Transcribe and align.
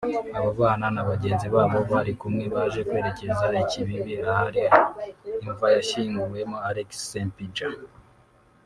Abo 0.37 0.49
bana 0.61 0.87
na 0.95 1.03
bagenzi 1.09 1.45
babo 1.55 1.79
bari 1.91 2.13
kumwe 2.21 2.45
baje 2.55 2.81
kwerekeza 2.89 3.45
i 3.63 3.65
Kibibi 3.71 4.13
ahari 4.31 4.61
imva 5.45 5.67
yashyinguwemo 5.75 6.57
Alex 6.69 6.89
Ssempijja 6.99 7.67